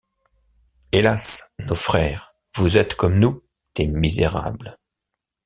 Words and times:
Hélas! 0.93 1.53
nos 1.59 1.75
frères, 1.75 2.33
vous 2.55 2.79
êtes 2.79 2.95
comme 2.95 3.19
nous 3.19 3.43
«des 3.75 3.85
Misérables». 3.85 4.79